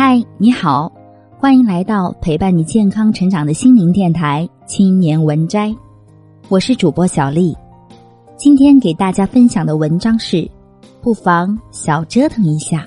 [0.00, 0.92] 嗨，你好，
[1.40, 5.70] 欢迎来到陪伴你健康成长的心灵电台《青年文摘》，
[6.48, 7.52] 我是主播小丽。
[8.36, 10.48] 今天给大家分享的文章是：
[11.02, 12.86] 不妨小折腾一下。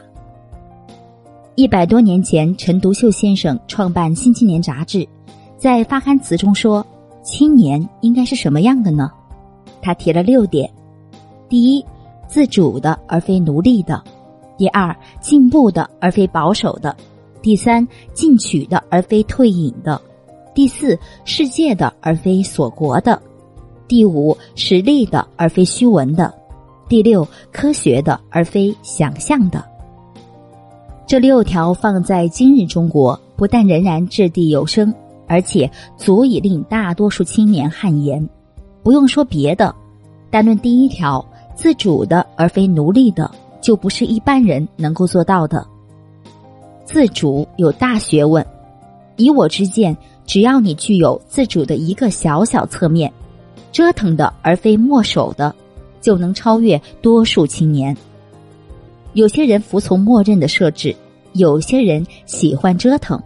[1.56, 5.06] 一百多年前，陈独秀先生创办《新青年》杂志，
[5.58, 6.86] 在发刊词中说
[7.24, 9.12] ：“青年应该是什么样的呢？”
[9.84, 10.72] 他提了六点：
[11.50, 11.86] 第一，
[12.26, 14.02] 自主的而非奴隶的。
[14.62, 16.96] 第二，进步的而非保守的；
[17.42, 20.00] 第三，进取的而非退隐的；
[20.54, 23.20] 第四，世界的而非锁国的；
[23.88, 26.32] 第五，实力的而非虚文的；
[26.88, 29.66] 第六，科学的而非想象的。
[31.08, 34.94] 这六条放在今日中国，不但仍然掷地有声，
[35.26, 38.30] 而且足以令大多数青年汗颜。
[38.84, 39.74] 不用说别的，
[40.30, 43.32] 单论第一条，自主的而非奴隶的。
[43.62, 45.66] 就不是一般人能够做到的。
[46.84, 48.46] 自主有大学问，
[49.16, 53.12] 以我之见，只要你具有自主的一个小小侧面，
[53.72, 55.56] 折腾的而非墨守的，
[56.02, 57.96] 就能超越多数青年。
[59.14, 60.96] 有些人服从默认的设置，
[61.34, 63.22] 有些人喜欢折腾。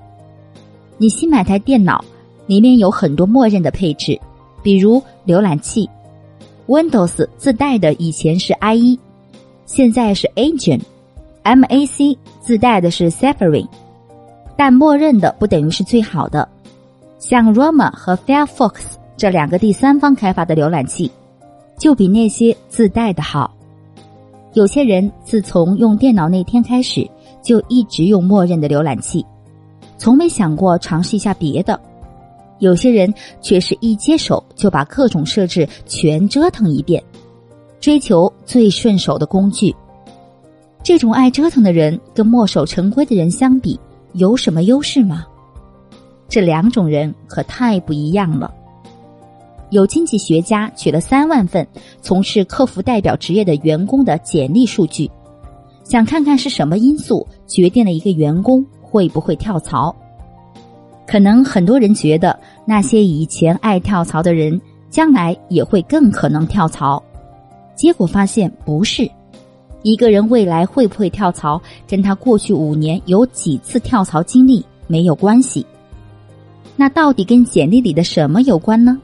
[0.97, 2.03] 你新买台电脑，
[2.45, 4.19] 里面有很多默认的配置，
[4.61, 5.89] 比如浏览器
[6.67, 8.99] ，Windows 自带的以前是 IE。
[9.65, 13.67] 现在是 Agent，Mac 自带的是 Safari，
[14.55, 16.47] 但默认的不等于是最好的。
[17.17, 18.73] 像 Roma 和 Firefox
[19.17, 21.11] 这两个第三方开发的浏览器，
[21.77, 23.51] 就比那些自带的好。
[24.53, 27.09] 有些人自从用电脑那天开始，
[27.41, 29.25] 就一直用默认的浏览器，
[29.97, 31.79] 从没想过尝试一下别的。
[32.59, 37.03] 有些人却是一接手就把各种设置全折腾一遍。
[37.85, 39.71] 追求最顺手的工具，
[40.81, 43.79] 这种爱折腾的人跟墨守成规的人相比，
[44.13, 45.23] 有什么优势吗？
[46.27, 48.51] 这两种人可太不一样了。
[49.69, 51.67] 有经济学家取了三万份
[52.01, 55.07] 从事客服代表职业的员工的简历数据，
[55.83, 59.95] 想看看是什么因素决定了一个员工会不会跳槽。
[61.05, 64.59] 可能很多人觉得那些以前爱跳槽的人，
[64.89, 66.99] 将来也会更可能跳槽。
[67.75, 69.09] 结果发现不是，
[69.83, 75.65] 一个人未来会不会跳槽，跟他过去五年有几次跳槽经历没有关系。
[76.75, 78.97] 那到底跟简历里的什么有关呢？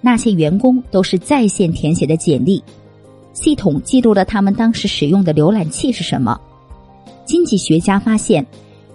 [0.00, 2.62] 那些员工都是在线填写的简历，
[3.32, 6.40] 系统记录了他们当时使用的浏览器是什么。
[7.24, 8.44] 经济学家发现，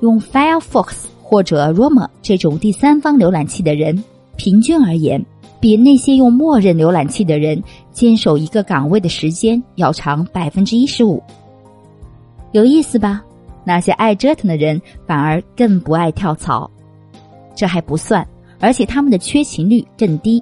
[0.01, 4.03] 用 Firefox 或者 Roma 这种第三方浏览器的人，
[4.35, 5.23] 平均而言。
[5.59, 7.59] 比那些用默认浏览器的人
[7.97, 11.19] 坚守一个岗位的时间要长百分之一十五，
[12.51, 13.23] 有意思吧？
[13.65, 16.69] 那些爱折腾的人反而更不爱跳槽，
[17.55, 18.23] 这还不算，
[18.59, 20.39] 而且他们的缺勤率更低，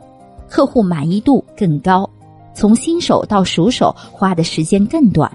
[0.50, 2.10] 客户满意度更高，
[2.54, 5.32] 从新手到熟手花的时间更短。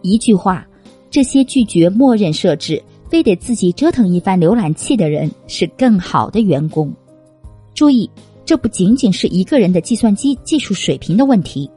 [0.00, 0.66] 一句话，
[1.10, 6.90] 这些拒绝默认设置，非得自己折腾一番浏览器的人是更好的员工。
[7.74, 8.10] 注意。
[8.44, 11.70] 这不仅仅是一个人的计算机技术水平的问题，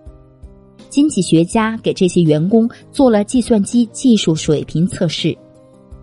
[0.90, 5.38] 经济学家给这些员工做了计算机技术水平测试，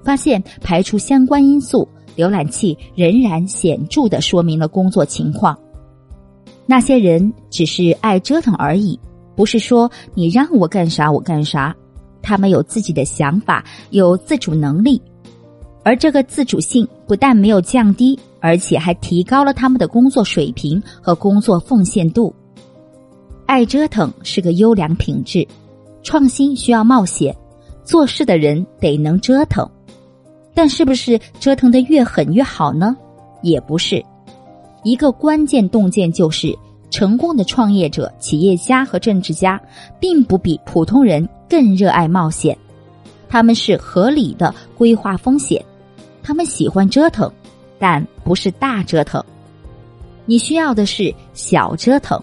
[0.02, 1.86] 发现排除相关因素，
[2.16, 5.58] 浏览器仍然显著的说明了工作情况。
[6.66, 8.98] 那些人只是爱折腾而已，
[9.36, 11.76] 不是说你让我干啥我干啥，
[12.22, 15.00] 他们有自己的想法，有自主能力。
[15.82, 22.34] 而这个自主性不但没有降低，而且还提高了他们的工作水平和工作奉献度。
[23.46, 25.48] 爱折腾是个优良品质，
[26.02, 27.34] 创新需要冒险，
[27.84, 29.66] 做事的人得能折腾。
[30.52, 32.94] 但是不是折腾的越狠越好呢？
[33.40, 34.04] 也不是。
[34.82, 36.54] 一个关键洞见就是，
[36.90, 39.58] 成功的创业者、企业家和政治家，
[39.98, 42.54] 并不比普通人更热爱冒险，
[43.26, 45.64] 他们是合理的规划风险。
[46.22, 47.32] 他们喜欢折腾，
[47.78, 49.22] 但不是大折腾。
[50.26, 52.20] 你需要的是小折腾。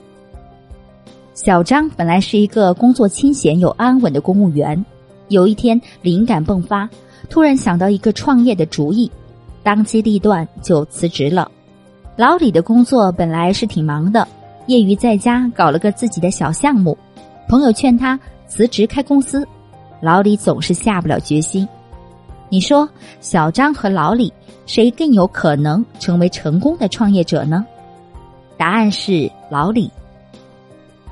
[1.34, 4.84] 小张本来是一个工作清闲又安稳的公务员，
[5.30, 6.90] 有一天灵感迸发，
[7.30, 9.10] 突然想到一个创业的主意，
[9.64, 11.50] 当机立断就辞职了。
[12.16, 14.28] 老李的工作本来是挺忙的，
[14.68, 16.98] 业余在家搞了个自己的小项目。
[17.48, 19.48] 朋友劝他辞职开公司，
[20.02, 21.68] 老李总是下不了决心。
[22.52, 22.88] 你说
[23.22, 24.32] 小张和老李
[24.66, 27.66] 谁更有可能成为成功的创业者呢？
[28.58, 29.90] 答案是老李。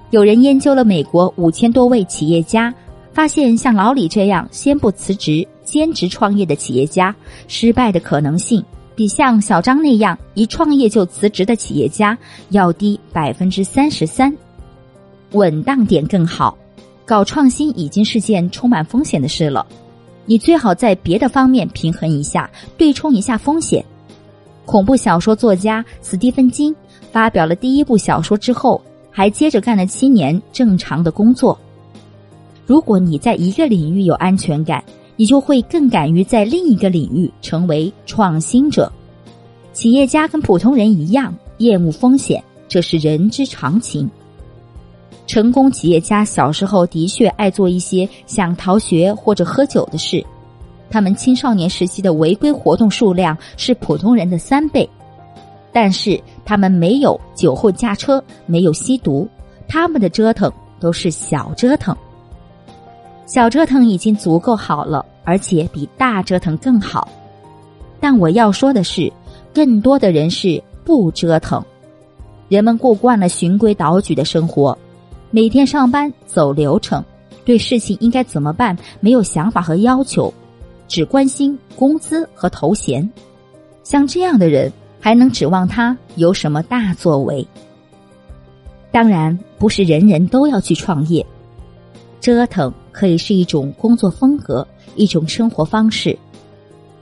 [0.09, 2.73] 有人研究了美国五千多位企业家，
[3.13, 7.15] 发现像老李这样先不辞职兼职创业的企业家，
[7.47, 8.61] 失败的可能性
[8.93, 12.17] 比像小张那样一创业就辞职的企业家
[12.49, 14.35] 要低百分之三十三。
[15.31, 16.57] 稳当点更好，
[17.05, 19.65] 搞创新已经是件充满风险的事了，
[20.29, 22.47] 你最好在别的方面平衡一下，
[22.77, 23.83] 对冲一下风险。
[24.63, 26.75] 恐怖小说作家斯蒂芬金
[27.11, 28.79] 发表了第一部小说之后，
[29.09, 31.59] 还接着干了七年正常的工作。
[32.67, 34.83] 如果你在一个领域有安全感，
[35.15, 38.91] 你就会更敢于在另一个领域成为创新者。
[39.73, 44.07] 企业家跟普通人一样，厌恶风险，这是人之常情。
[45.29, 50.25] 成功企业家小时候的确爱做一些想逃学或者喝酒的事。
[50.89, 54.89] 他们青少年时期的违规活动数量是普通人的三倍，
[55.71, 59.29] 但是他们没有酒后驾车，没有吸毒，
[59.67, 61.95] 他们的折腾都是小折腾。
[63.27, 67.07] 小折腾已经足够好了，而且比大折腾更好。
[67.99, 69.13] 但我要说的是，
[69.53, 71.63] 更多的人是不折腾。
[72.47, 74.75] 人们过惯了循规蹈矩的生活，
[75.31, 77.03] 每天上班走流程，
[77.45, 80.33] 对事情应该怎么办没有想法和要求。
[80.87, 83.07] 只关心工资和头衔，
[83.83, 87.47] 像这样的人还能指望他有什么大作为？
[88.91, 91.23] 当然，不是人人都要去创业。
[92.19, 96.17] 折腾可以是一种工作风格，一种生活方式，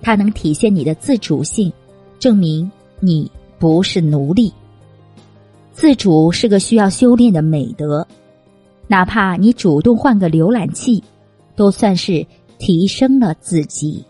[0.01, 1.71] 它能体现你的自主性，
[2.19, 2.69] 证明
[2.99, 4.53] 你不是奴隶。
[5.77, 8.07] 自主是个需要修炼的美德，
[8.87, 11.03] 哪怕你主动换个浏览器，
[11.55, 12.25] 都算是。
[12.59, 14.03] 提升了自己。